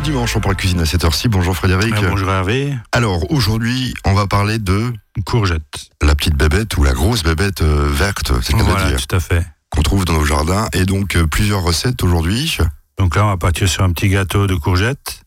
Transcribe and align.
Le 0.00 0.04
dimanche, 0.04 0.34
on 0.34 0.40
parle 0.40 0.56
cuisine 0.56 0.80
à 0.80 0.86
cette 0.86 1.04
heure-ci. 1.04 1.28
Bonjour 1.28 1.54
Frédéric. 1.54 1.92
Ah, 1.94 2.00
bonjour 2.08 2.30
Hervé. 2.30 2.74
Alors 2.90 3.30
aujourd'hui, 3.30 3.92
on 4.06 4.14
va 4.14 4.26
parler 4.26 4.58
de 4.58 4.94
Courgette. 5.26 5.90
la 6.02 6.14
petite 6.14 6.36
bébête 6.36 6.74
ou 6.78 6.82
la 6.82 6.94
grosse 6.94 7.22
bébête 7.22 7.60
euh, 7.60 7.86
verte, 7.92 8.32
c'est 8.40 8.54
le 8.54 8.60
cas 8.60 8.64
de 8.64 8.70
Voilà, 8.70 8.88
dire, 8.88 9.06
tout 9.06 9.14
à 9.14 9.20
fait. 9.20 9.44
qu'on 9.68 9.82
trouve 9.82 10.06
dans 10.06 10.14
nos 10.14 10.24
jardins. 10.24 10.68
Et 10.72 10.86
donc 10.86 11.16
euh, 11.16 11.26
plusieurs 11.26 11.60
recettes 11.60 12.02
aujourd'hui. 12.02 12.56
Donc 12.96 13.14
là, 13.14 13.26
on 13.26 13.28
va 13.28 13.36
partir 13.36 13.68
sur 13.68 13.82
un 13.82 13.92
petit 13.92 14.08
gâteau 14.08 14.46
de 14.46 14.54
courgettes. 14.54 15.20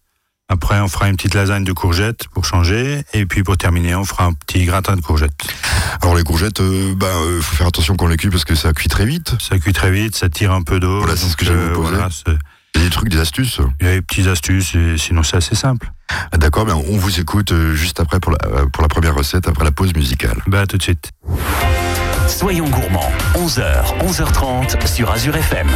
Après, 0.50 0.80
on 0.80 0.88
fera 0.88 1.08
une 1.08 1.18
petite 1.18 1.36
lasagne 1.36 1.64
de 1.64 1.72
courgettes 1.72 2.28
pour 2.30 2.44
changer. 2.44 3.04
Et 3.14 3.28
puis 3.28 3.44
pour 3.44 3.58
terminer, 3.58 3.94
on 3.94 4.06
fera 4.06 4.26
un 4.26 4.34
petit 4.34 4.66
gratin 4.66 4.96
de 4.96 5.02
courgettes. 5.02 5.54
Alors 6.02 6.16
les 6.16 6.24
courgettes, 6.24 6.62
il 6.62 6.96
bah, 6.96 7.06
euh, 7.06 7.42
faut 7.44 7.58
faire 7.58 7.68
attention 7.68 7.96
quand 7.96 8.06
on 8.06 8.08
les 8.08 8.18
cuit 8.18 8.32
parce 8.32 8.44
que 8.44 8.56
ça 8.56 8.74
cuit 8.74 8.90
très 8.90 9.06
vite. 9.06 9.36
Ça 9.40 9.60
cuit 9.60 9.74
très 9.74 9.92
vite, 9.92 10.16
ça 10.16 10.30
tire 10.30 10.52
un 10.52 10.64
peu 10.64 10.80
d'eau. 10.80 10.98
Voilà, 10.98 11.16
c'est 11.16 11.28
ce 11.28 11.38
que 11.38 11.46
vous 11.46 11.76
poser. 11.76 11.96
voilà, 11.96 12.10
Il 12.76 12.82
y 12.82 12.86
a 12.86 12.86
des 12.86 12.92
trucs, 12.92 13.10
des 13.10 13.20
astuces? 13.20 13.60
il 13.80 13.86
y 13.86 13.90
a 13.90 13.94
des 13.94 14.02
petites 14.02 14.28
astuces, 14.28 14.76
et 14.76 14.98
sinon 14.98 15.24
c'est 15.24 15.38
assez 15.38 15.56
simple. 15.56 15.92
Ah, 16.32 16.38
D'accord, 16.38 16.66
ben, 16.66 16.76
on 16.76 16.98
vous 16.98 17.20
écoute 17.20 17.52
euh, 17.52 17.74
juste 17.74 18.00
après 18.00 18.20
pour 18.20 18.32
la, 18.32 18.38
euh, 18.48 18.66
pour 18.68 18.82
la 18.82 18.88
première 18.90 19.16
recette, 19.16 19.48
après 19.48 19.64
la 19.64 19.72
pause 19.72 19.94
musicale. 19.96 20.38
Bah, 20.48 20.62
à 20.62 20.68
tout 20.68 20.78
de 20.78 20.84
suite. 20.84 21.12
Soyons 22.28 22.68
gourmands, 22.70 23.12
11h, 23.36 24.00
11h30 24.00 24.88
sur 24.88 25.12
Azure 25.12 25.36
FM. 25.36 25.68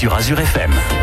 Sur 0.00 0.14
Azure 0.14 0.40
FM. 0.40 0.99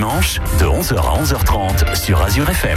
Dimanches, 0.00 0.40
de 0.60 0.66
11h 0.66 0.94
à 0.98 1.22
11h30 1.22 1.96
sur 1.96 2.20
Azure 2.20 2.46
FM. 2.50 2.76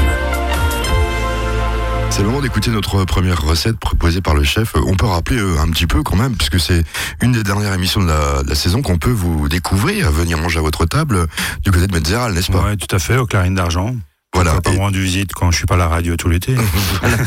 C'est 2.09 2.21
le 2.21 2.27
moment 2.29 2.39
d'écouter 2.39 2.71
notre 2.71 3.03
première 3.03 3.41
recette 3.41 3.77
proposée 3.77 4.21
par 4.21 4.35
le 4.35 4.43
chef. 4.45 4.71
On 4.77 4.95
peut 4.95 5.05
rappeler 5.05 5.37
euh, 5.37 5.59
un 5.59 5.67
petit 5.69 5.85
peu 5.85 6.01
quand 6.01 6.15
même, 6.15 6.37
puisque 6.37 6.61
c'est 6.61 6.81
une 7.21 7.33
des 7.33 7.43
dernières 7.43 7.73
émissions 7.73 8.01
de 8.01 8.07
la, 8.07 8.41
de 8.43 8.47
la 8.47 8.55
saison 8.55 8.81
qu'on 8.81 8.97
peut 8.97 9.11
vous 9.11 9.49
découvrir, 9.49 10.07
à 10.07 10.11
venir 10.11 10.37
manger 10.37 10.59
à 10.59 10.61
votre 10.61 10.85
table 10.85 11.27
du 11.65 11.71
côté 11.71 11.87
de 11.87 11.91
Metzeral, 11.93 12.31
n'est-ce 12.31 12.53
pas? 12.53 12.61
Ouais, 12.63 12.77
tout 12.77 12.95
à 12.95 12.99
fait, 12.99 13.17
aux 13.17 13.25
clarines 13.25 13.55
d'argent. 13.55 13.97
Voilà. 14.33 14.55
On 14.55 14.61
pas 14.61 14.71
Et- 14.71 14.75
me 14.75 14.79
rendre 14.79 14.97
visite 14.97 15.33
quand 15.33 15.51
je 15.51 15.57
suis 15.57 15.65
pas 15.65 15.75
à 15.75 15.79
la 15.79 15.89
radio 15.89 16.15
tout 16.15 16.29
l'été. 16.29 16.55
Voilà. 17.01 17.17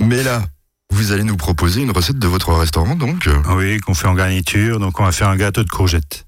Mais 0.00 0.24
là, 0.24 0.42
vous 0.90 1.12
allez 1.12 1.22
nous 1.22 1.36
proposer 1.36 1.80
une 1.82 1.92
recette 1.92 2.18
de 2.18 2.26
votre 2.26 2.52
restaurant, 2.54 2.96
donc. 2.96 3.28
euh, 3.28 3.36
oui, 3.50 3.78
qu'on 3.78 3.94
fait 3.94 4.08
en 4.08 4.14
garniture. 4.14 4.80
Donc, 4.80 4.98
on 4.98 5.04
va 5.04 5.12
faire 5.12 5.28
un 5.28 5.36
gâteau 5.36 5.62
de 5.62 5.68
courgettes. 5.70 6.24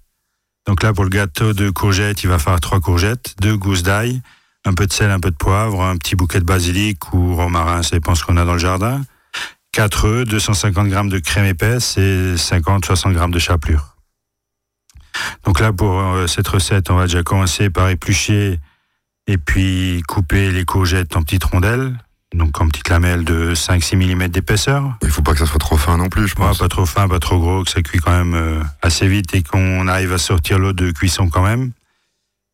Donc 0.71 0.85
là, 0.85 0.93
pour 0.93 1.03
le 1.03 1.11
gâteau 1.11 1.53
de 1.53 1.69
courgettes, 1.69 2.23
il 2.23 2.29
va 2.29 2.39
falloir 2.39 2.61
trois 2.61 2.79
courgettes, 2.79 3.35
deux 3.41 3.57
gousses 3.57 3.83
d'ail, 3.83 4.23
un 4.65 4.73
peu 4.73 4.87
de 4.87 4.93
sel, 4.93 5.11
un 5.11 5.19
peu 5.19 5.33
de 5.33 5.37
poivre, 5.37 5.83
un 5.83 5.97
petit 5.97 6.15
bouquet 6.15 6.39
de 6.39 6.45
basilic 6.45 7.13
ou 7.13 7.35
romarin, 7.35 7.83
ça 7.83 7.97
dépend 7.97 8.15
ce 8.15 8.23
qu'on 8.23 8.37
a 8.37 8.45
dans 8.45 8.53
le 8.53 8.61
jardin. 8.61 9.03
4 9.73 10.05
œufs, 10.07 10.29
250 10.29 10.87
grammes 10.87 11.09
de 11.09 11.19
crème 11.19 11.47
épaisse 11.47 11.99
et 11.99 12.37
50-60 12.37 13.15
grammes 13.15 13.33
de 13.33 13.41
chapelure. 13.41 13.97
Donc 15.45 15.59
là, 15.59 15.73
pour 15.73 15.99
euh, 15.99 16.29
cette 16.29 16.47
recette, 16.47 16.89
on 16.89 16.95
va 16.95 17.07
déjà 17.07 17.25
commencer 17.25 17.69
par 17.69 17.89
éplucher 17.89 18.61
et 19.27 19.39
puis 19.39 20.05
couper 20.07 20.53
les 20.53 20.65
courgettes 20.65 21.17
en 21.17 21.25
petites 21.25 21.43
rondelles, 21.43 21.99
donc 22.35 22.61
en 22.61 22.69
petites 22.69 22.89
lamelles 22.89 23.25
de 23.25 23.55
5-6 23.55 23.97
mm 23.97 24.29
d'épaisseur. 24.29 24.97
Il 25.03 25.11
faut 25.11 25.23
pas 25.23 25.33
que 25.33 25.39
ça 25.39 25.47
soit 25.47 25.59
trop 25.59 25.77
fin 25.77 25.97
non 25.97 26.09
plus, 26.09 26.29
je 26.29 26.35
Ouais, 26.37 26.47
pense. 26.47 26.59
pas 26.59 26.69
trop 26.69 26.87
fin, 26.87 27.09
pas 27.09 27.19
trop 27.19 27.39
gros, 27.41 27.65
que 27.65 27.71
ça 27.71 27.83
cuit 27.83 27.99
quand 27.99 28.13
même 28.13 28.35
euh, 28.35 28.63
assez 28.83 29.09
vite 29.09 29.35
et 29.35 29.43
qu'on 29.43 29.89
arrive 29.89 30.13
à 30.13 30.19
sortir 30.19 30.59
l'eau 30.59 30.73
de 30.73 30.91
cuisson 30.93 31.29
quand 31.29 31.43
même. 31.43 31.73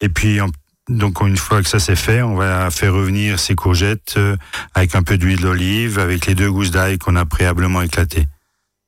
Et 0.01 0.09
puis, 0.09 0.41
en- 0.41 0.51
donc 0.89 1.21
une 1.21 1.37
fois 1.37 1.63
que 1.63 1.69
ça 1.69 1.79
c'est 1.79 1.97
fait, 1.97 2.23
on 2.23 2.37
va 2.37 2.71
faire 2.71 2.95
revenir 2.95 3.39
ces 3.41 3.55
courgettes 3.55 4.15
euh, 4.17 4.37
avec 4.75 4.95
un 4.95 5.03
peu 5.03 5.19
d'huile 5.19 5.41
d'olive, 5.41 5.99
avec 5.99 6.27
les 6.27 6.35
deux 6.35 6.51
gousses 6.51 6.71
d'ail 6.71 6.97
qu'on 6.99 7.17
a 7.17 7.25
préalablement 7.27 7.83
éclatées. 7.83 8.29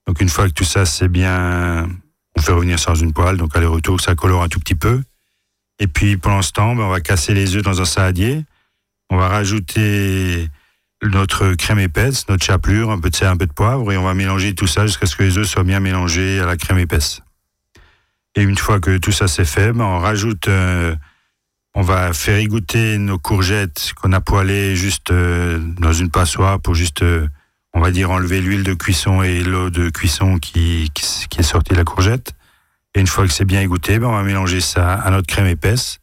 Donc 0.07 0.21
une 0.21 0.28
fois 0.28 0.49
que 0.49 0.54
tout 0.54 0.64
ça 0.64 0.87
c'est 0.87 1.09
bien, 1.09 1.88
on 2.37 2.40
fait 2.40 2.52
revenir 2.52 2.78
ça 2.78 2.92
dans 2.92 3.00
une 3.00 3.12
poêle, 3.12 3.37
donc 3.37 3.54
aller-retour, 3.57 3.97
que 3.97 4.02
ça 4.04 4.14
colore 4.14 4.42
un 4.42 4.49
tout 4.49 4.61
petit 4.61 4.76
peu. 4.76 5.02
Et 5.80 5.87
puis 5.88 6.16
pendant 6.16 6.40
ce 6.40 6.52
temps, 6.52 6.75
ben, 6.76 6.85
on 6.85 6.88
va 6.88 7.00
casser 7.00 7.35
les 7.35 7.57
œufs 7.57 7.62
dans 7.62 7.80
un 7.80 7.85
saladier. 7.85 8.45
On 9.11 9.16
va 9.16 9.28
rajouter 9.28 10.49
notre 11.02 11.55
crème 11.55 11.78
épaisse, 11.78 12.28
notre 12.28 12.45
chapelure, 12.45 12.90
un 12.90 12.99
peu 12.99 13.11
de 13.11 13.17
sel, 13.17 13.28
un 13.28 13.37
peu 13.37 13.47
de 13.47 13.52
poivre, 13.52 13.93
et 13.93 13.97
on 13.97 14.05
va 14.05 14.14
mélanger 14.14 14.55
tout 14.55 14.67
ça 14.67 14.87
jusqu'à 14.87 15.07
ce 15.07 15.17
que 15.17 15.23
les 15.23 15.38
œufs 15.38 15.47
soient 15.47 15.64
bien 15.64 15.81
mélangés 15.81 16.40
à 16.40 16.47
la 16.47 16.57
crème 16.57 16.78
épaisse. 16.78 17.23
Et 18.35 18.43
une 18.43 18.57
fois 18.57 18.81
que 18.81 18.99
tout 18.99 19.12
ça 19.12 19.28
c'est 19.28 19.45
fait, 19.45 19.73
ben, 19.73 19.85
on 19.85 19.99
rajoute, 19.99 20.49
euh, 20.49 20.95
on 21.75 21.83
va 21.83 22.12
faire 22.12 22.37
égoutter 22.37 22.99
nos 22.99 23.19
courgettes 23.19 23.93
qu'on 23.97 24.12
a 24.12 24.21
poêlées 24.21 24.76
juste 24.76 25.11
euh, 25.11 25.59
dans 25.78 25.93
une 25.93 26.11
passoire 26.11 26.61
pour 26.61 26.75
juste, 26.75 27.02
euh, 27.02 27.28
on 27.75 27.81
va 27.81 27.90
dire, 27.90 28.11
enlever 28.11 28.40
l'huile 28.40 28.64
de 28.64 28.75
cuisson 28.75 29.23
et 29.23 29.43
l'eau 29.43 29.71
de 29.71 29.90
cuisson 29.90 30.38
qui, 30.38 30.90
qui, 30.95 31.26
qui 31.28 31.40
est 31.40 31.45
sortie 31.45 31.73
de 31.73 31.78
la 31.78 31.85
courgette. 31.85 32.33
Et 32.95 33.00
une 33.00 33.07
fois 33.07 33.26
que 33.26 33.33
c'est 33.33 33.45
bien 33.45 33.61
égoutté, 33.61 33.99
ben, 33.99 34.09
on 34.09 34.17
va 34.17 34.23
mélanger 34.23 34.61
ça 34.61 34.95
à 34.95 35.11
notre 35.11 35.26
crème 35.26 35.47
épaisse. 35.47 36.00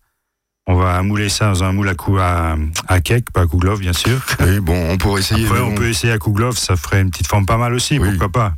On 0.68 0.76
va 0.76 1.02
mouler 1.04 1.30
ça 1.30 1.46
dans 1.48 1.64
un 1.64 1.72
moule 1.74 1.90
à, 1.90 1.96
cou 1.96 2.18
à, 2.18 2.56
à 2.88 3.00
cake, 3.00 3.30
pas 3.32 3.42
à 3.42 3.46
couglove 3.46 3.80
bien 3.80 3.94
sûr. 3.94 4.20
Oui, 4.40 4.60
bon, 4.60 4.90
on 4.90 4.98
pourrait 4.98 5.22
essayer. 5.22 5.46
Après, 5.46 5.60
on 5.62 5.76
peut 5.76 5.88
essayer 5.90 6.12
à 6.12 6.18
couglove, 6.18 6.58
ça 6.58 6.76
ferait 6.76 7.02
une 7.02 7.12
petite 7.12 7.28
forme 7.28 7.46
pas 7.46 7.58
mal 7.58 7.74
aussi, 7.74 8.00
Oui. 8.00 8.10
pourquoi 8.10 8.30
pas. 8.30 8.54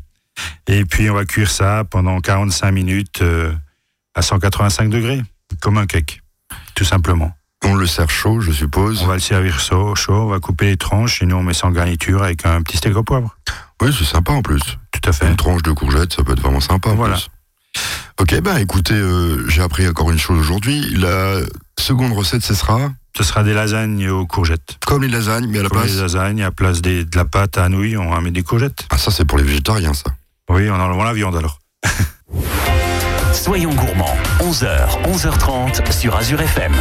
Et 0.68 0.86
puis, 0.86 1.10
on 1.10 1.16
va 1.16 1.26
cuire 1.26 1.50
ça 1.50 1.84
pendant 1.90 2.20
45 2.22 2.72
minutes 2.72 3.22
euh, 3.22 3.52
à 4.16 4.22
185 4.22 4.90
degrés, 4.90 5.22
comme 5.62 5.78
un 5.78 5.86
cake, 5.86 6.22
tout 6.76 6.86
simplement. 6.86 7.34
On 7.66 7.74
le 7.76 7.88
sert 7.88 8.10
chaud, 8.10 8.40
je 8.40 8.52
suppose. 8.52 9.02
On 9.02 9.08
va 9.08 9.16
le 9.16 9.20
servir 9.20 9.60
chaud, 9.60 9.96
chaud, 9.96 10.14
on 10.14 10.28
va 10.28 10.40
couper 10.40 10.68
les 10.68 10.78
tranches 10.78 11.22
et 11.22 11.26
nous, 11.26 11.36
on 11.36 11.44
met 11.44 11.54
ça 11.56 11.68
en 11.68 11.72
garniture 11.72 12.22
avec 12.24 12.46
un 12.46 12.62
petit 12.62 12.78
steak 12.78 12.96
au 12.96 13.04
poivre. 13.04 13.36
Oui, 13.82 13.94
c'est 13.98 14.06
sympa 14.06 14.32
en 14.32 14.42
plus. 14.44 14.62
Tout 14.92 15.10
à 15.10 15.12
fait. 15.12 15.28
Une 15.28 15.36
tranche 15.36 15.64
de 15.64 15.72
courgette, 15.72 16.14
ça 16.14 16.24
peut 16.24 16.34
être 16.34 16.42
vraiment 16.42 16.62
sympa. 16.62 16.90
en 16.92 16.96
Voilà. 16.96 17.16
plus. 17.16 17.30
Ok, 18.20 18.40
ben 18.42 18.58
écoutez, 18.58 18.94
euh, 18.94 19.48
j'ai 19.50 19.62
appris 19.62 19.88
encore 19.88 20.10
une 20.12 20.18
chose 20.20 20.40
aujourd'hui. 20.40 20.82
La 20.96 21.40
seconde 21.80 22.14
recette, 22.14 22.44
ce 22.44 22.54
sera 22.54 22.92
Ce 23.18 23.24
sera 23.24 23.44
des 23.44 23.54
lasagnes 23.54 24.10
aux 24.10 24.26
courgettes. 24.28 24.78
comme 24.86 25.02
les 25.04 25.08
lasagnes, 25.08 25.48
mais 25.48 25.60
à 25.60 25.64
la 25.64 25.70
Comme 25.70 25.80
place. 25.82 25.94
les 25.96 26.02
lasagnes, 26.02 26.42
à 26.42 26.46
la 26.46 26.52
place 26.52 26.82
des- 26.82 27.04
de 27.06 27.16
la 27.18 27.26
pâte 27.26 27.58
à 27.58 27.70
nouilles, 27.70 27.98
on 27.98 28.10
va 28.12 28.20
mettre 28.22 28.36
des 28.36 28.44
courgettes. 28.44 28.86
Ah, 28.92 28.98
ça, 28.98 29.12
c'est 29.12 29.26
pour 29.26 29.38
les 29.38 29.44
végétariens, 29.44 29.94
ça. 29.94 30.12
Oui, 30.50 30.70
en 30.70 30.80
enlevant 30.80 31.04
la 31.04 31.14
viande 31.14 31.36
alors. 31.36 31.60
Soyons 33.34 33.74
gourmands. 33.74 34.16
11h, 34.40 35.00
11h30 35.06 35.92
sur 35.92 36.16
Azure 36.16 36.42
FM. 36.42 36.74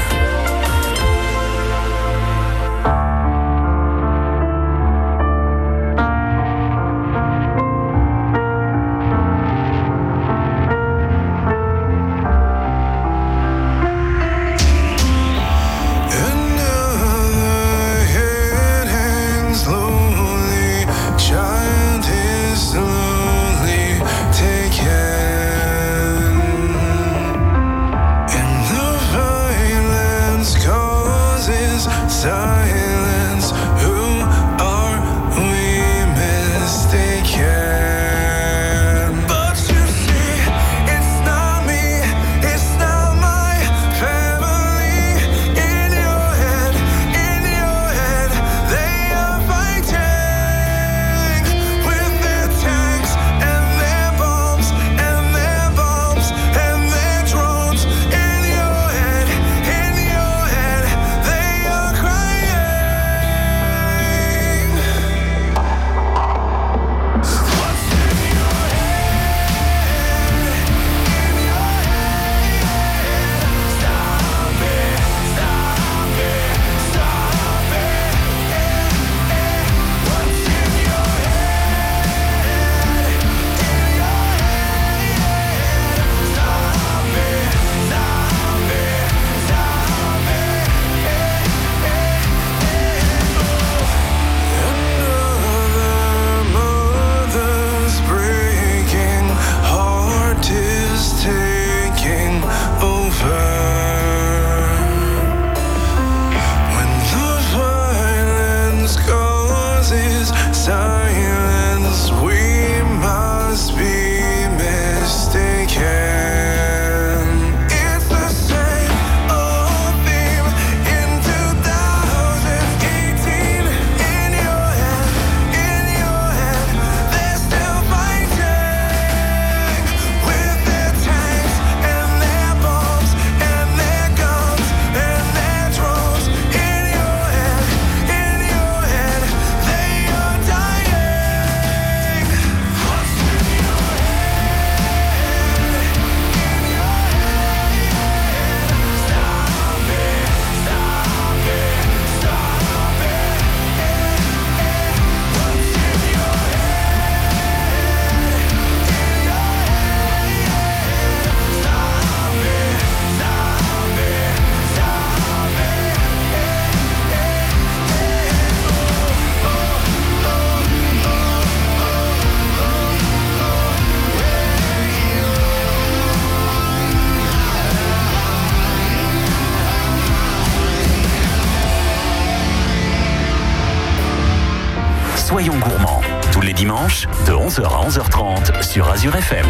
Soyons 185.27 185.59
gourmands. 185.59 186.03
Tous 186.33 186.41
les 186.41 186.53
dimanches, 186.53 187.09
de 187.27 187.33
11h 187.33 187.65
à 187.65 187.89
11h30 187.89 188.63
sur 188.63 188.89
Azure 188.89 189.17
FM. 189.17 189.45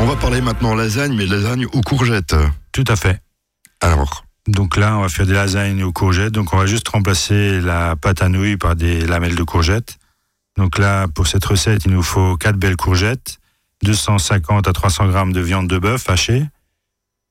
On 0.00 0.06
va 0.06 0.16
parler 0.16 0.40
maintenant 0.40 0.74
lasagne, 0.74 1.14
mais 1.14 1.24
lasagne 1.24 1.66
aux 1.66 1.80
courgettes. 1.80 2.34
Tout 2.72 2.82
à 2.88 2.96
fait. 2.96 3.20
Alors, 3.80 4.24
Donc 4.48 4.76
là, 4.76 4.96
on 4.98 5.02
va 5.02 5.08
faire 5.08 5.24
des 5.24 5.34
lasagnes 5.34 5.84
aux 5.84 5.92
courgettes. 5.92 6.32
Donc 6.32 6.52
on 6.52 6.56
va 6.56 6.66
juste 6.66 6.88
remplacer 6.88 7.60
la 7.60 7.94
pâte 7.94 8.22
à 8.22 8.28
nouilles 8.28 8.56
par 8.56 8.74
des 8.74 9.06
lamelles 9.06 9.36
de 9.36 9.44
courgettes. 9.44 10.00
Donc 10.58 10.76
là, 10.76 11.06
pour 11.06 11.28
cette 11.28 11.44
recette, 11.44 11.84
il 11.84 11.92
nous 11.92 12.02
faut 12.02 12.36
4 12.36 12.56
belles 12.56 12.76
courgettes, 12.76 13.38
250 13.84 14.66
à 14.66 14.72
300 14.72 15.06
grammes 15.10 15.32
de 15.32 15.40
viande 15.40 15.68
de 15.68 15.78
bœuf 15.78 16.10
hachée, 16.10 16.44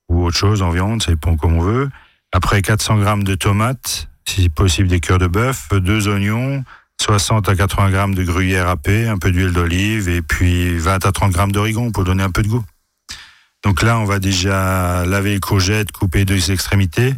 ou 0.08 0.24
autre 0.24 0.38
chose 0.38 0.62
en 0.62 0.70
viande, 0.70 1.04
ça 1.04 1.12
dépend 1.12 1.36
comme 1.36 1.56
on 1.58 1.62
veut. 1.62 1.90
Après 2.32 2.62
400 2.62 3.00
grammes 3.00 3.26
de 3.26 3.36
tomates, 3.36 4.09
si 4.28 4.50
possible 4.50 4.88
des 4.88 5.00
cœurs 5.00 5.20
de 5.20 5.28
bœuf, 5.28 5.70
deux 5.72 6.08
oignons, 6.08 6.64
60 7.02 7.48
à 7.50 7.56
80 7.56 7.92
grammes 7.92 8.16
de 8.16 8.24
gruyère 8.24 8.68
râpée, 8.68 9.08
un 9.08 9.18
peu 9.18 9.32
d'huile 9.32 9.54
d'olive 9.54 10.10
et 10.10 10.22
puis 10.22 10.78
20 10.78 11.06
à 11.06 11.12
30 11.12 11.32
grammes 11.32 11.52
d'origan 11.52 11.92
pour 11.92 12.04
donner 12.04 12.24
un 12.24 12.32
peu 12.32 12.44
de 12.44 12.48
goût. 12.50 12.64
Donc 13.64 13.82
là, 13.82 13.98
on 14.00 14.06
va 14.06 14.20
déjà 14.20 15.06
laver 15.06 15.34
les 15.34 15.40
courgettes, 15.40 15.92
couper 15.92 16.26
deux 16.26 16.52
extrémités. 16.52 17.14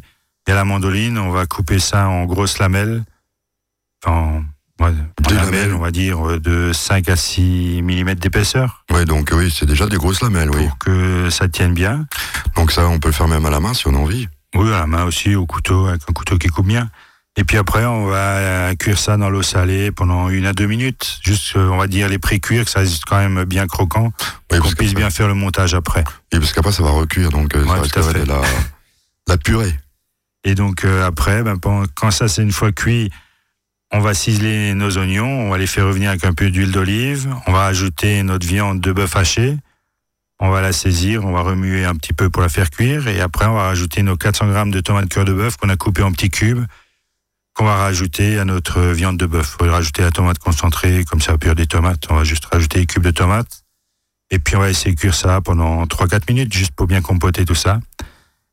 Et 0.47 0.51
à 0.51 0.55
la 0.55 0.65
mandoline, 0.65 1.17
on 1.19 1.29
va 1.29 1.45
couper 1.45 1.79
ça 1.79 2.07
en 2.07 2.25
grosses 2.25 2.57
lamelles. 2.57 3.03
Enfin, 4.03 4.43
en, 4.79 4.83
ouais, 4.83 4.89
en 4.89 5.29
Des 5.29 5.35
lamelles, 5.35 5.51
lamelles. 5.53 5.73
on 5.75 5.79
va 5.79 5.91
dire, 5.91 6.27
euh, 6.27 6.39
de 6.39 6.71
5 6.73 7.09
à 7.09 7.15
6 7.15 7.81
mm 7.83 8.15
d'épaisseur 8.15 8.83
ouais, 8.91 9.05
donc 9.05 9.29
oui, 9.33 9.53
c'est 9.55 9.67
déjà 9.67 9.85
des 9.87 9.97
grosses 9.97 10.21
lamelles, 10.21 10.49
oui. 10.49 10.65
pour 10.67 10.79
que 10.79 11.29
ça 11.29 11.47
tienne 11.47 11.75
bien. 11.75 12.07
Donc 12.55 12.71
ça, 12.71 12.87
on 12.87 12.99
peut 12.99 13.09
le 13.09 13.13
faire 13.13 13.27
même 13.27 13.45
à 13.45 13.51
la 13.51 13.59
main 13.59 13.75
si 13.75 13.87
on 13.87 13.93
a 13.93 13.97
envie. 13.99 14.27
Oui, 14.55 14.67
à 14.73 14.79
la 14.79 14.87
main 14.87 15.03
aussi, 15.05 15.35
au 15.35 15.45
couteau, 15.45 15.87
avec 15.87 16.01
un 16.09 16.13
couteau 16.13 16.37
qui 16.37 16.47
coupe 16.47 16.67
bien. 16.67 16.89
Et 17.37 17.45
puis 17.45 17.57
après, 17.57 17.85
on 17.85 18.07
va 18.07 18.17
euh, 18.17 18.75
cuire 18.75 18.97
ça 18.99 19.15
dans 19.15 19.29
l'eau 19.29 19.41
salée 19.41 19.91
pendant 19.91 20.27
une 20.29 20.45
à 20.45 20.51
deux 20.51 20.65
minutes. 20.67 21.19
Juste, 21.23 21.55
euh, 21.55 21.69
on 21.69 21.77
va 21.77 21.87
dire, 21.87 22.09
les 22.09 22.17
pré-cuire, 22.19 22.65
que 22.65 22.69
ça 22.69 22.79
reste 22.81 23.03
quand 23.05 23.17
même 23.17 23.45
bien 23.45 23.67
croquant, 23.67 24.11
Oui, 24.51 24.59
qu'on 24.59 24.71
puisse 24.71 24.93
bien 24.93 25.09
faire 25.09 25.29
le 25.29 25.33
montage 25.33 25.73
après. 25.73 26.03
oui, 26.33 26.39
parce 26.39 26.51
qu'après, 26.51 26.73
ça 26.73 26.83
va 26.83 26.89
recuire, 26.89 27.29
donc 27.29 27.55
euh, 27.55 27.65
ça 27.65 27.71
Ouais, 27.81 27.87
fait. 28.13 28.19
de 28.23 28.27
la, 28.27 28.41
la 29.29 29.37
purée. 29.37 29.73
Et 30.43 30.55
donc 30.55 30.83
euh, 30.83 31.05
après, 31.05 31.43
ben, 31.43 31.57
quand 31.95 32.11
ça 32.11 32.27
c'est 32.27 32.41
une 32.41 32.51
fois 32.51 32.71
cuit, 32.73 33.09
on 33.93 33.99
va 33.99 34.13
ciseler 34.13 34.73
nos 34.73 34.97
oignons, 34.97 35.27
on 35.47 35.49
va 35.51 35.57
les 35.57 35.67
faire 35.67 35.85
revenir 35.85 36.09
avec 36.09 36.25
un 36.25 36.33
peu 36.33 36.49
d'huile 36.49 36.71
d'olive, 36.71 37.29
on 37.47 37.53
va 37.53 37.65
ajouter 37.65 38.23
notre 38.23 38.45
viande 38.47 38.81
de 38.81 38.91
bœuf 38.91 39.15
haché, 39.15 39.57
on 40.41 40.49
va 40.49 40.61
la 40.61 40.73
saisir, 40.73 41.23
on 41.23 41.31
va 41.31 41.41
remuer 41.41 41.85
un 41.85 41.95
petit 41.95 42.13
peu 42.13 42.31
pour 42.31 42.41
la 42.41 42.49
faire 42.49 42.71
cuire, 42.71 43.07
et 43.07 43.21
après 43.21 43.45
on 43.45 43.53
va 43.53 43.63
rajouter 43.63 44.01
nos 44.01 44.17
400 44.17 44.47
grammes 44.47 44.71
de 44.71 44.81
tomates 44.81 45.07
cœur 45.07 45.23
de 45.23 45.33
bœuf 45.33 45.55
qu'on 45.55 45.69
a 45.69 45.77
coupé 45.77 46.01
en 46.01 46.11
petits 46.11 46.31
cubes, 46.31 46.65
qu'on 47.53 47.65
va 47.65 47.75
rajouter 47.75 48.39
à 48.39 48.45
notre 48.45 48.81
viande 48.81 49.17
de 49.17 49.27
bœuf. 49.27 49.55
On 49.59 49.65
va 49.65 49.73
rajouter 49.73 50.01
la 50.01 50.09
tomate 50.09 50.39
concentrée, 50.39 51.05
comme 51.05 51.21
ça 51.21 51.37
pure 51.37 51.53
des 51.53 51.67
tomates, 51.67 52.03
on 52.09 52.15
va 52.15 52.23
juste 52.23 52.45
rajouter 52.45 52.79
les 52.79 52.85
cubes 52.87 53.03
de 53.03 53.11
tomates, 53.11 53.63
et 54.31 54.39
puis 54.39 54.55
on 54.55 54.59
va 54.59 54.71
essayer 54.71 54.95
de 54.95 54.99
cuire 54.99 55.13
ça 55.13 55.41
pendant 55.41 55.83
3-4 55.85 56.23
minutes, 56.27 56.51
juste 56.51 56.71
pour 56.71 56.87
bien 56.87 57.01
compoter 57.01 57.45
tout 57.45 57.55
ça. 57.55 57.79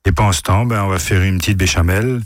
Et 0.05 0.13
pendant 0.13 0.33
ce 0.33 0.43
temps, 0.43 0.67
ben, 0.67 0.83
on 0.83 0.89
va 0.89 0.99
faire 0.99 1.23
une 1.23 1.39
petite 1.39 1.57
béchamel 1.57 2.21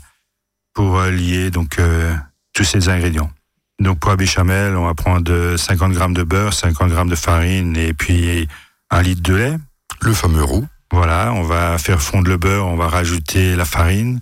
pour 0.73 0.97
euh, 0.97 1.09
lier 1.09 1.51
donc 1.51 1.79
euh, 1.79 2.13
tous 2.51 2.65
ces 2.65 2.89
ingrédients. 2.89 3.31
Donc 3.79 3.99
pour 3.99 4.11
la 4.11 4.17
béchamel, 4.17 4.75
on 4.75 4.85
va 4.85 4.93
prendre 4.93 5.31
euh, 5.31 5.55
50 5.55 5.93
grammes 5.93 6.13
de 6.13 6.23
beurre, 6.23 6.53
50 6.53 6.89
grammes 6.89 7.09
de 7.09 7.15
farine 7.15 7.77
et 7.77 7.93
puis 7.93 8.47
un 8.93 9.01
litre 9.01 9.21
de 9.23 9.35
lait. 9.35 9.57
Le 10.01 10.13
fameux 10.13 10.43
roux. 10.43 10.67
Voilà, 10.91 11.33
on 11.33 11.43
va 11.43 11.77
faire 11.77 12.01
fondre 12.01 12.29
le 12.29 12.37
beurre, 12.37 12.67
on 12.67 12.75
va 12.75 12.87
rajouter 12.87 13.55
la 13.55 13.65
farine 13.65 14.19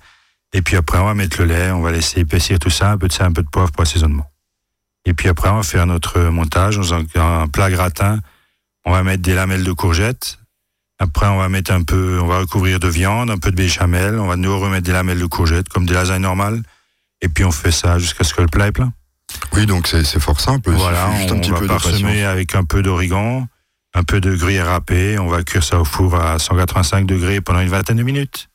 et 0.54 0.62
puis 0.62 0.78
après 0.78 0.98
on 1.00 1.06
va 1.06 1.14
mettre 1.14 1.40
le 1.40 1.46
lait, 1.46 1.72
on 1.72 1.82
va 1.82 1.92
laisser 1.92 2.22
épaissir 2.22 2.60
tout 2.60 2.70
ça, 2.70 2.92
un 2.92 2.98
peu 2.98 3.08
de 3.08 3.14
sel, 3.14 3.26
un 3.26 3.34
peu 3.34 3.44
de 3.44 3.50
poivre 3.50 3.72
pour 3.72 3.82
assaisonnement. 3.82 4.30
Et 5.06 5.14
puis 5.14 5.28
après 5.28 5.50
on 5.50 5.58
va 5.58 5.64
faire 5.64 5.86
notre 5.86 6.20
montage 6.22 6.78
dans 6.78 6.94
un, 6.94 7.04
un 7.16 7.48
plat 7.48 7.70
gratin. 7.70 8.20
On 8.86 8.92
va 8.92 9.04
mettre 9.04 9.22
des 9.22 9.34
lamelles 9.34 9.64
de 9.64 9.72
courgettes. 9.72 10.40
Après 11.00 11.28
on 11.28 11.38
va 11.38 11.50
mettre 11.50 11.72
un 11.72 11.84
peu, 11.84 12.20
on 12.22 12.28
va 12.28 12.40
recouvrir 12.40 12.80
de 12.80 12.88
viande, 12.88 13.30
un 13.30 13.38
peu 13.38 13.52
de 13.52 13.56
béchamel. 13.56 14.20
On 14.20 14.28
va 14.28 14.36
nous 14.36 14.58
remettre 14.58 14.86
des 14.86 14.94
lamelles 14.94 15.20
de 15.20 15.26
courgettes 15.26 15.70
comme 15.70 15.86
des 15.86 15.94
lasagnes 15.94 16.22
normales. 16.22 16.62
Et 17.22 17.30
puis 17.30 17.44
on 17.44 17.52
fait 17.52 17.72
ça 17.72 18.00
jusqu'à 18.00 18.24
ce 18.24 18.34
que 18.34 18.42
le 18.42 18.48
plat 18.48 18.68
est 18.68 18.72
plein. 18.72 18.94
Oui, 19.54 19.66
donc 19.66 19.88
c'est 19.88 20.20
fort 20.20 20.40
simple. 20.40 20.70
il 20.72 20.76
Voilà, 20.76 21.10
juste 21.18 21.32
on, 21.32 21.36
un 21.36 21.40
petit 21.40 21.52
va 21.52 21.60
peu 21.60 21.68
de 21.68 21.70
parsemer 21.70 22.24
avec 22.24 22.56
un 22.56 22.64
peu 22.64 22.82
d'origan, 22.82 23.48
un 23.94 24.04
peu 24.04 24.22
de 24.22 24.36
gruyère 24.36 24.68
râpée. 24.68 25.18
On 25.20 25.28
va 25.28 25.44
cuire 25.44 25.64
ça 25.64 25.80
au 25.80 25.86
four 25.86 26.16
à 26.16 26.40
185 26.40 27.06
degrés 27.06 27.42
pendant 27.42 27.60
une 27.60 27.70
vingtaine 27.70 27.98
de 27.98 28.04
minutes, 28.04 28.48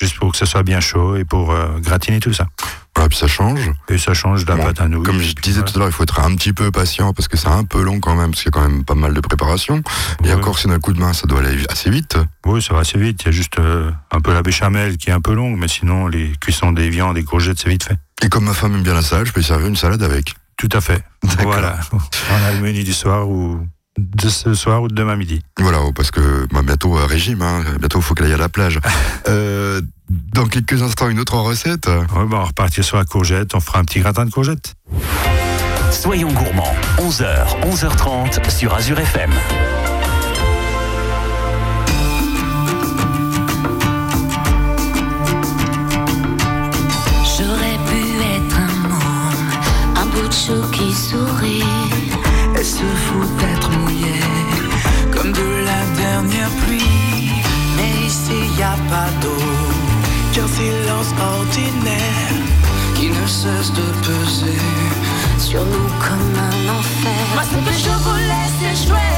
juste 0.00 0.16
pour 0.18 0.32
que 0.32 0.38
ça 0.38 0.46
soit 0.46 0.62
bien 0.62 0.80
chaud 0.80 1.16
et 1.16 1.24
pour 1.24 1.52
euh, 1.52 1.78
gratiner 1.80 2.20
tout 2.20 2.32
ça. 2.32 2.46
Voilà, 2.94 3.08
puis 3.08 3.16
ça 3.16 3.26
change. 3.26 3.70
Et 3.88 3.96
ça 3.96 4.12
change 4.12 4.44
de 4.44 4.50
la 4.50 4.56
Bon, 4.56 4.64
pâte 4.64 4.80
à 4.82 4.88
nouilles. 4.88 5.02
Comme 5.02 5.18
je 5.18 5.32
disais 5.32 5.60
voilà. 5.60 5.72
tout 5.72 5.76
à 5.76 5.78
l'heure, 5.78 5.88
il 5.88 5.92
faut 5.92 6.02
être 6.02 6.20
un 6.20 6.34
petit 6.36 6.52
peu 6.52 6.70
patient 6.70 7.14
parce 7.14 7.26
que 7.26 7.38
c'est 7.38 7.48
un 7.48 7.64
peu 7.64 7.82
long 7.82 8.00
quand 8.00 8.14
même, 8.14 8.32
parce 8.32 8.42
qu'il 8.42 8.52
y 8.54 8.58
a 8.58 8.60
quand 8.60 8.68
même 8.68 8.84
pas 8.84 8.94
mal 8.94 9.14
de 9.14 9.20
préparation. 9.20 9.82
Et 10.22 10.28
Ouais. 10.28 10.34
encore, 10.34 10.58
si 10.58 10.66
on 10.66 10.70
a 10.70 10.74
le 10.74 10.78
coup 10.80 10.92
de 10.92 11.00
main, 11.00 11.14
ça 11.14 11.26
doit 11.26 11.40
aller 11.40 11.64
assez 11.70 11.88
vite. 11.88 12.18
Oui, 12.44 12.60
ça 12.60 12.74
va 12.74 12.80
assez 12.80 12.98
vite. 12.98 13.22
Il 13.22 13.26
y 13.26 13.28
a 13.30 13.32
juste 13.32 13.58
euh, 13.58 13.90
un 14.10 14.20
peu 14.20 14.34
la 14.34 14.42
béchamel 14.42 14.98
qui 14.98 15.08
est 15.08 15.12
un 15.14 15.22
peu 15.22 15.32
longue, 15.32 15.56
mais 15.58 15.68
sinon 15.68 16.06
les 16.06 16.32
cuissons 16.38 16.70
des 16.72 16.90
viandes, 16.90 17.14
des 17.14 17.24
courgettes, 17.24 17.58
c'est 17.58 17.70
vite 17.70 17.84
fait. 17.84 17.96
Et 18.22 18.28
comme 18.28 18.44
ma 18.44 18.52
femme 18.52 18.74
aime 18.74 18.82
bien 18.82 18.92
la 18.94 19.00
salade, 19.02 19.26
je 19.26 19.32
peux 19.32 19.40
lui 19.40 19.46
servir 19.46 19.68
une 19.68 19.76
salade 19.76 20.02
avec. 20.02 20.34
Tout 20.58 20.68
à 20.72 20.82
fait. 20.82 21.02
Voilà. 21.40 21.80
On 21.92 22.44
a 22.44 22.52
le 22.52 22.60
menu 22.60 22.84
du 22.84 22.92
soir 22.92 23.26
ou 23.28 23.66
de 23.98 24.28
ce 24.28 24.54
soir 24.54 24.82
ou 24.82 24.88
de 24.88 24.94
demain 24.94 25.16
midi. 25.16 25.42
Voilà, 25.58 25.78
parce 25.94 26.10
que 26.10 26.46
bah, 26.52 26.62
bientôt 26.62 26.96
euh, 26.96 27.04
régime, 27.04 27.42
hein, 27.42 27.62
bientôt 27.78 27.98
il 27.98 28.02
faut 28.02 28.14
qu'elle 28.14 28.26
aille 28.26 28.34
à 28.34 28.38
la 28.38 28.48
plage. 28.48 28.80
Euh, 29.28 29.80
dans 30.08 30.46
quelques 30.46 30.82
instants, 30.82 31.08
une 31.08 31.20
autre 31.20 31.36
recette. 31.36 31.86
Ouais, 31.86 32.04
bah, 32.08 32.14
on 32.16 32.26
va 32.26 32.44
repartir 32.44 32.84
sur 32.84 32.96
la 32.96 33.04
courgette. 33.04 33.54
On 33.54 33.60
fera 33.60 33.78
un 33.78 33.84
petit 33.84 34.00
gratin 34.00 34.26
de 34.26 34.30
courgettes. 34.30 34.74
Soyons 35.92 36.32
gourmands. 36.32 36.74
11h, 36.98 37.60
11h30 37.62 38.50
sur 38.50 38.74
Azure 38.74 38.98
FM. 38.98 39.30
J'aurais 47.38 47.78
pu 47.88 48.02
être 48.36 48.58
un 48.58 48.88
môme, 48.88 49.96
un 49.96 50.06
bout 50.06 50.28
de 50.28 50.32
chou 50.32 50.70
qui 50.72 50.92
sourit. 50.92 51.64
Elle 52.56 52.64
se 52.64 52.78
fout 52.78 53.51
Mais 57.76 58.06
ici 58.06 58.38
y 58.58 58.62
a 58.62 58.76
pas 58.90 59.10
d'eau 59.20 59.44
qu'un 60.32 60.46
silence 60.46 61.12
ordinaire 61.20 62.36
qui 62.94 63.08
ne 63.10 63.26
cesse 63.26 63.72
de 63.72 63.86
peser. 64.06 64.58
Sur 65.38 65.64
nous 65.64 65.90
comme 66.04 66.34
un 66.50 66.78
enfer. 66.78 67.24
Moi, 67.34 67.42
ce 67.50 67.56
que 67.66 67.74
je 67.84 67.94
vous 68.04 68.20
laisse 68.30 68.60
échouer. 68.72 69.12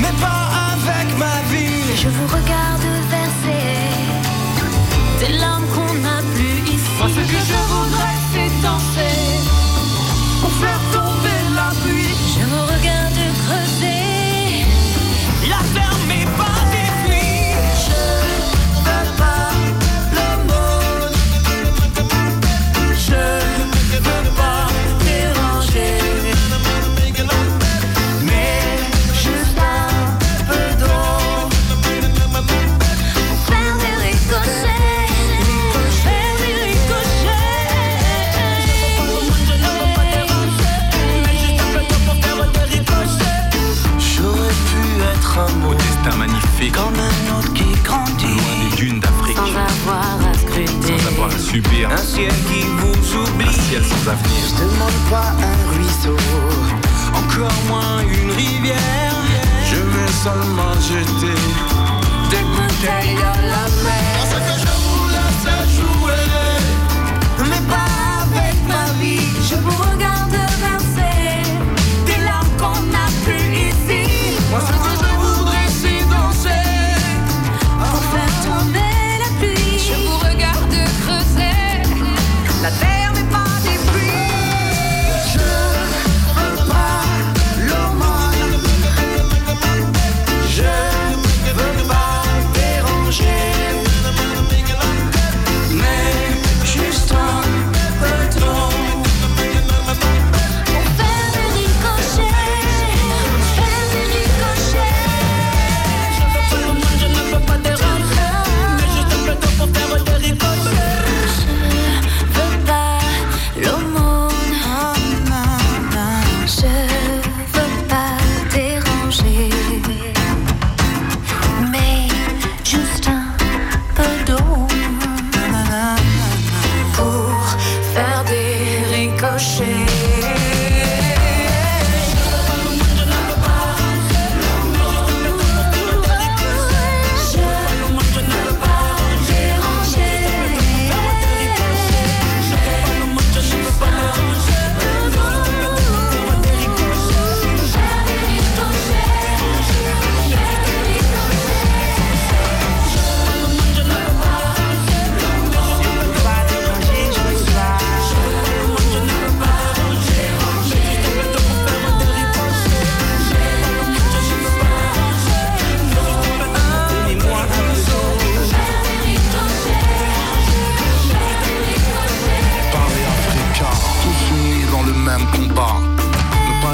Mais 0.00 0.14
pas 0.20 0.42
avec 0.72 1.08
ma 1.18 1.36
vie. 1.50 1.96
Je 1.96 2.08
vous 2.08 2.26
regarde 2.26 2.86
verser 3.16 3.66
des 5.20 5.32
larmes 5.38 5.66
qu'on 5.74 5.92
n'a 6.04 6.18
plus 6.34 6.58
ici. 6.74 6.90
Moi, 6.98 7.08
ce 7.08 7.22
que 7.32 7.40
je 7.50 7.58
voudrais, 7.72 8.18
c'est 8.32 8.52
danser 8.62 9.16
Pour 10.40 10.52
faire 10.62 10.80
tomber 10.92 11.40
la 11.54 11.70
pluie. 11.82 12.14
Je 12.34 12.44
vous 12.50 12.64
regarde 12.74 13.19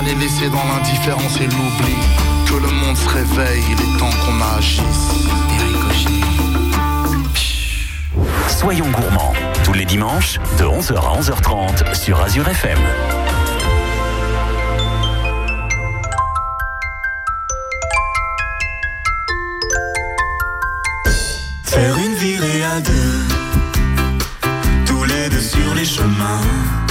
Coincé 0.06 0.48
dans 0.50 0.64
l'indifférence 0.64 1.36
et 1.40 1.46
l'oubli. 1.46 1.96
Que 2.46 2.54
le 2.54 2.68
monde 2.68 2.96
se 2.96 3.08
réveille, 3.08 3.62
il 3.68 3.74
est 3.74 3.98
temps 3.98 4.10
qu'on 4.24 4.40
agisse. 4.56 4.80
Soyons 8.48 8.88
gourmands, 8.90 9.32
tous 9.64 9.72
les 9.72 9.84
dimanches 9.84 10.38
de 10.58 10.64
11h 10.64 10.96
à 10.96 11.20
11h30 11.20 11.94
sur 11.94 12.20
Azure 12.20 12.48
FM. 12.48 12.78
Faire 21.64 21.98
une 21.98 22.14
virée 22.14 22.62
à 22.64 22.80
deux, 22.80 23.24
tous 24.86 25.04
les 25.04 25.28
deux 25.30 25.40
sur 25.40 25.74
les 25.74 25.84
chemins. 25.84 26.85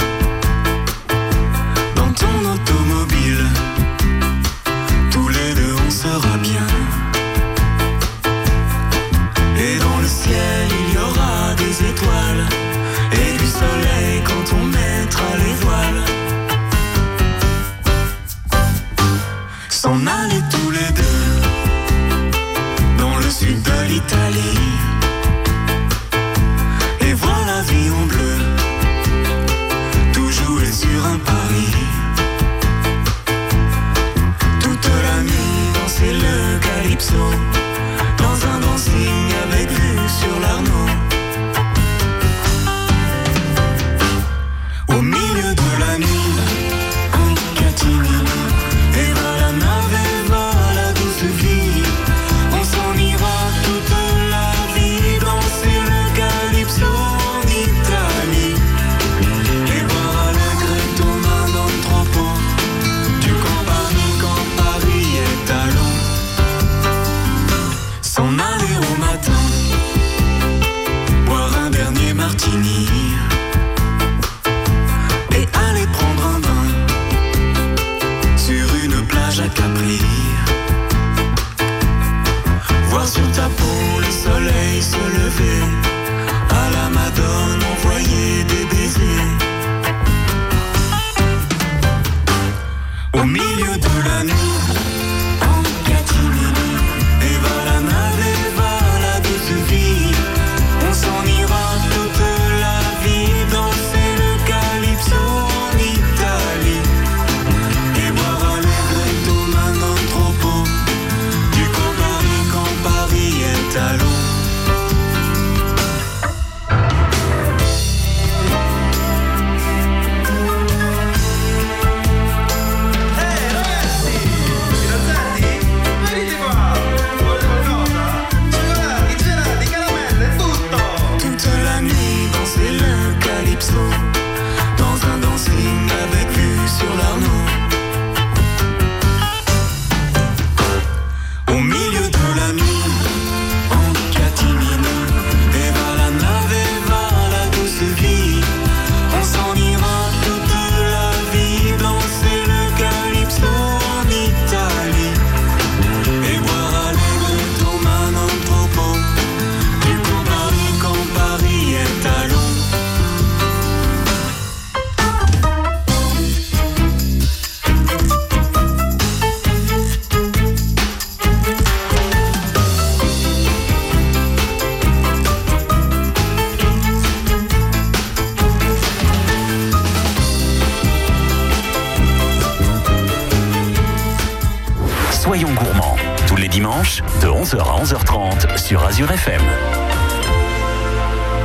Azure 188.96 189.12
FM. 189.12 189.42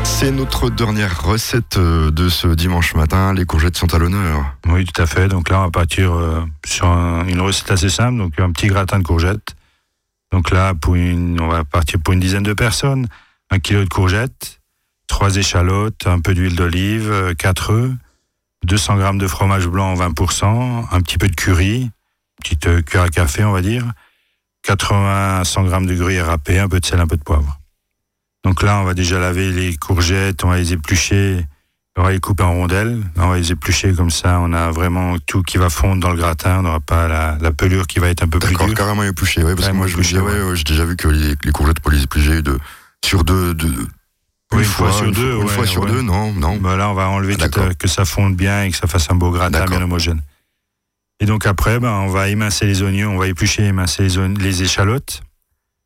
C'est 0.05 0.31
notre 0.31 0.69
dernière 0.69 1.21
recette 1.21 1.75
euh, 1.75 2.09
de 2.09 2.29
ce 2.29 2.47
dimanche 2.47 2.95
matin. 2.95 3.33
Les 3.33 3.43
courgettes 3.43 3.75
sont 3.75 3.93
à 3.93 3.97
l'honneur. 3.97 4.55
Oui, 4.67 4.85
tout 4.85 5.01
à 5.01 5.05
fait. 5.05 5.27
Donc 5.27 5.49
là, 5.49 5.59
on 5.59 5.63
va 5.65 5.69
partir 5.69 6.13
euh, 6.13 6.45
sur 6.65 6.87
un- 6.87 7.27
une 7.27 7.41
recette 7.41 7.69
assez 7.71 7.89
simple. 7.89 8.19
Donc 8.19 8.39
un 8.39 8.53
petit 8.53 8.67
gratin 8.67 8.99
de 8.99 9.03
courgettes. 9.03 9.53
Donc 10.31 10.49
là, 10.51 10.73
pour 10.75 10.95
une, 10.95 11.41
on 11.41 11.49
va 11.49 11.65
partir 11.65 11.99
pour 11.99 12.13
une 12.13 12.21
dizaine 12.21 12.43
de 12.43 12.53
personnes. 12.53 13.07
Un 13.49 13.59
kilo 13.59 13.83
de 13.83 13.89
courgettes, 13.89 14.61
trois 15.07 15.35
échalotes, 15.35 16.07
un 16.07 16.21
peu 16.21 16.33
d'huile 16.33 16.55
d'olive, 16.55 17.11
euh, 17.11 17.33
quatre 17.33 17.73
œufs, 17.73 17.91
200 18.63 18.95
grammes 18.95 19.17
de 19.17 19.27
fromage 19.27 19.67
blanc 19.67 19.93
20%, 19.95 20.85
un 20.89 21.01
petit 21.01 21.17
peu 21.17 21.27
de 21.27 21.35
curry, 21.35 21.89
petite 22.41 22.85
cuillère 22.85 23.07
à 23.07 23.09
café, 23.09 23.43
on 23.43 23.51
va 23.51 23.61
dire, 23.61 23.83
80 24.63 25.39
à 25.41 25.43
100 25.43 25.63
grammes 25.63 25.85
de 25.85 25.95
gruyère 25.95 26.27
râpée, 26.27 26.59
un 26.59 26.67
peu 26.67 26.79
de 26.79 26.85
sel, 26.85 26.99
un 26.99 27.07
peu 27.07 27.17
de 27.17 27.23
poivre. 27.23 27.59
Donc 28.43 28.63
là, 28.63 28.79
on 28.79 28.83
va 28.83 28.93
déjà 28.93 29.19
laver 29.19 29.51
les 29.51 29.75
courgettes, 29.75 30.43
on 30.43 30.49
va 30.49 30.57
les 30.57 30.73
éplucher, 30.73 31.45
on 31.97 32.03
va 32.03 32.11
les 32.11 32.19
couper 32.19 32.43
en 32.43 32.53
rondelles, 32.53 33.01
on 33.17 33.27
va 33.27 33.37
les 33.37 33.51
éplucher 33.51 33.93
comme 33.93 34.09
ça, 34.09 34.39
on 34.39 34.53
a 34.53 34.71
vraiment 34.71 35.17
tout 35.19 35.43
qui 35.43 35.57
va 35.57 35.69
fondre 35.69 36.01
dans 36.01 36.09
le 36.11 36.17
gratin, 36.17 36.59
on 36.59 36.61
n'aura 36.63 36.79
pas 36.79 37.07
la, 37.07 37.37
la 37.39 37.51
pelure 37.51 37.85
qui 37.85 37.99
va 37.99 38.07
être 38.09 38.23
un 38.23 38.27
peu 38.27 38.39
plus 38.39 38.55
dure. 38.55 38.73
carrément 38.73 39.03
épluché. 39.03 39.43
Ouais, 39.43 39.55
parce 39.55 39.67
que 39.67 39.73
moi, 39.73 39.87
je 39.87 39.97
ouais, 39.97 40.41
ouais. 40.43 40.55
j'ai 40.55 40.63
déjà 40.63 40.85
vu 40.85 40.95
que 40.95 41.07
les, 41.07 41.35
les 41.43 41.51
courgettes 41.51 41.79
pour 41.79 41.91
les 41.91 42.03
éplucher 42.03 42.41
de, 42.41 42.57
sur 43.05 43.23
deux, 43.23 43.55
Oui, 44.53 44.59
une 44.59 44.63
fois 44.63 44.91
sur 44.91 45.11
deux, 45.11 45.41
Une 45.41 45.47
fois 45.47 45.65
sur 45.67 45.85
deux, 45.85 46.01
non, 46.01 46.33
non. 46.33 46.57
Bah 46.57 46.75
là, 46.75 46.89
on 46.89 46.93
va 46.93 47.09
enlever 47.09 47.35
Ah, 47.39 47.49
tout, 47.49 47.59
euh, 47.59 47.73
que 47.77 47.87
ça 47.87 48.05
fonde 48.05 48.35
bien 48.35 48.63
et 48.63 48.71
que 48.71 48.77
ça 48.77 48.87
fasse 48.87 49.09
un 49.11 49.15
beau 49.15 49.31
gratin 49.31 49.65
bien 49.65 49.81
homogène. 49.81 50.21
Et 51.21 51.25
donc 51.25 51.45
après, 51.45 51.79
ben, 51.79 51.91
on 51.91 52.07
va 52.07 52.29
émincer 52.29 52.65
les 52.65 52.81
oignons, 52.81 53.11
on 53.11 53.17
va 53.17 53.27
éplucher 53.27 53.63
émincer 53.63 54.07
les, 54.39 54.63
échalotes. 54.63 55.21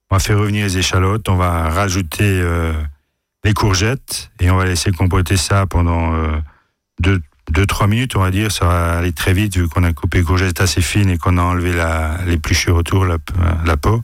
On 0.09 0.15
va 0.15 0.19
faire 0.19 0.39
revenir 0.39 0.65
les 0.65 0.77
échalotes, 0.77 1.27
on 1.27 1.35
va 1.35 1.69
rajouter 1.69 2.23
euh, 2.23 2.73
les 3.43 3.53
courgettes 3.53 4.31
et 4.39 4.49
on 4.49 4.55
va 4.55 4.63
laisser 4.63 4.93
compoter 4.93 5.35
ça 5.35 5.65
pendant 5.65 6.13
2-3 7.51 7.89
minutes, 7.89 8.15
on 8.15 8.21
va 8.21 8.31
dire. 8.31 8.49
Ça 8.49 8.65
va 8.65 8.97
aller 8.97 9.11
très 9.11 9.33
vite 9.33 9.57
vu 9.57 9.67
qu'on 9.67 9.83
a 9.83 9.91
coupé 9.91 10.19
les 10.19 10.23
courgettes 10.23 10.61
assez 10.61 10.81
fines 10.81 11.09
et 11.09 11.17
qu'on 11.17 11.37
a 11.37 11.41
enlevé 11.41 11.73
l'épluchure 12.25 12.77
autour, 12.77 13.03
la, 13.03 13.17
peau. 13.77 14.03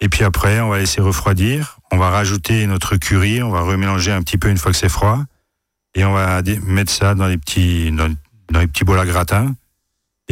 Et 0.00 0.08
puis 0.08 0.24
après, 0.24 0.60
on 0.60 0.70
va 0.70 0.78
laisser 0.78 1.02
refroidir. 1.02 1.78
On 1.90 1.98
va 1.98 2.08
rajouter 2.08 2.66
notre 2.66 2.96
curry, 2.96 3.42
on 3.42 3.50
va 3.50 3.60
remélanger 3.60 4.12
un 4.12 4.22
petit 4.22 4.38
peu 4.38 4.48
une 4.48 4.56
fois 4.56 4.72
que 4.72 4.78
c'est 4.78 4.88
froid. 4.88 5.20
Et 5.94 6.06
on 6.06 6.14
va 6.14 6.40
mettre 6.64 6.90
ça 6.90 7.14
dans 7.14 7.26
les 7.26 7.36
petits, 7.36 7.92
dans 7.92 8.60
les 8.60 8.66
petits 8.66 8.84
bols 8.84 8.98
à 8.98 9.04
gratin. 9.04 9.54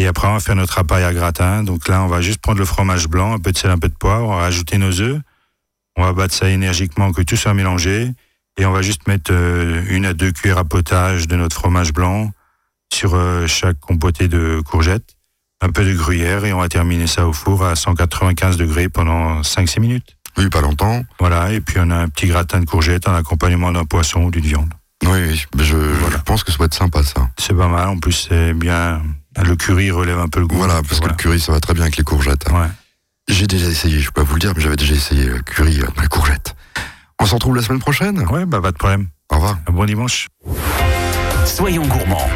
Et 0.00 0.06
après, 0.06 0.26
on 0.28 0.32
va 0.32 0.40
faire 0.40 0.56
notre 0.56 0.78
appareil 0.78 1.04
à 1.04 1.12
gratin. 1.12 1.62
Donc 1.62 1.86
là, 1.86 2.02
on 2.02 2.06
va 2.06 2.22
juste 2.22 2.40
prendre 2.40 2.58
le 2.58 2.64
fromage 2.64 3.06
blanc, 3.06 3.34
un 3.34 3.38
peu 3.38 3.52
de 3.52 3.58
sel, 3.58 3.70
un 3.70 3.76
peu 3.76 3.90
de 3.90 3.94
poivre, 3.94 4.28
on 4.28 4.36
va 4.38 4.46
ajouter 4.46 4.78
nos 4.78 4.98
œufs. 5.02 5.20
On 5.94 6.02
va 6.02 6.14
battre 6.14 6.32
ça 6.32 6.48
énergiquement, 6.48 7.12
que 7.12 7.20
tout 7.20 7.36
soit 7.36 7.52
mélangé. 7.52 8.10
Et 8.56 8.64
on 8.64 8.72
va 8.72 8.80
juste 8.80 9.06
mettre 9.06 9.30
euh, 9.30 9.84
une 9.90 10.06
à 10.06 10.14
deux 10.14 10.32
cuillères 10.32 10.56
à 10.56 10.64
potage 10.64 11.28
de 11.28 11.36
notre 11.36 11.54
fromage 11.54 11.92
blanc 11.92 12.30
sur 12.90 13.14
euh, 13.14 13.46
chaque 13.46 13.78
compoté 13.78 14.26
de 14.26 14.62
courgettes. 14.64 15.16
Un 15.60 15.68
peu 15.68 15.84
de 15.84 15.92
gruyère 15.92 16.46
et 16.46 16.54
on 16.54 16.60
va 16.60 16.70
terminer 16.70 17.06
ça 17.06 17.26
au 17.26 17.34
four 17.34 17.62
à 17.62 17.76
195 17.76 18.56
degrés 18.56 18.88
pendant 18.88 19.42
5-6 19.42 19.80
minutes. 19.80 20.16
Oui, 20.38 20.48
pas 20.48 20.62
longtemps. 20.62 21.04
Voilà, 21.18 21.52
et 21.52 21.60
puis 21.60 21.76
on 21.78 21.90
a 21.90 21.96
un 21.96 22.08
petit 22.08 22.26
gratin 22.26 22.60
de 22.60 22.64
courgettes 22.64 23.06
en 23.06 23.14
accompagnement 23.14 23.70
d'un 23.70 23.84
poisson 23.84 24.22
ou 24.22 24.30
d'une 24.30 24.46
viande. 24.46 24.72
Oui, 25.04 25.18
oui, 25.28 25.46
je 25.58 26.16
pense 26.24 26.42
que 26.42 26.52
ça 26.52 26.56
va 26.56 26.64
être 26.64 26.74
sympa 26.74 27.02
ça. 27.02 27.28
C'est 27.38 27.54
pas 27.54 27.68
mal, 27.68 27.88
en 27.88 27.98
plus 27.98 28.12
c'est 28.12 28.54
bien... 28.54 29.02
Le 29.36 29.54
curry 29.56 29.90
relève 29.90 30.18
un 30.18 30.28
peu 30.28 30.40
le 30.40 30.46
goût. 30.46 30.56
Voilà, 30.56 30.82
parce 30.88 31.00
que 31.00 31.08
le 31.08 31.14
curry 31.14 31.40
ça 31.40 31.52
va 31.52 31.60
très 31.60 31.74
bien 31.74 31.82
avec 31.84 31.96
les 31.96 32.04
courgettes. 32.04 32.48
Ouais. 32.50 32.66
J'ai 33.28 33.46
déjà 33.46 33.66
essayé, 33.68 34.00
je 34.00 34.06
peux 34.10 34.22
pas 34.22 34.28
vous 34.28 34.34
le 34.34 34.40
dire, 34.40 34.52
mais 34.56 34.62
j'avais 34.62 34.76
déjà 34.76 34.94
essayé 34.94 35.26
le 35.26 35.40
curry 35.40 35.80
euh, 35.80 35.86
dans 35.94 36.02
les 36.02 36.08
courgettes. 36.08 36.54
On 37.20 37.26
s'en 37.26 37.36
retrouve 37.36 37.54
la 37.54 37.62
semaine 37.62 37.78
prochaine? 37.78 38.18
Ouais, 38.28 38.44
bah 38.44 38.60
pas 38.60 38.72
de 38.72 38.76
problème. 38.76 39.08
Au 39.30 39.36
revoir. 39.36 39.58
Un 39.68 39.72
bon 39.72 39.84
dimanche. 39.84 40.28
Soyons 41.44 41.86
gourmands, 41.86 42.26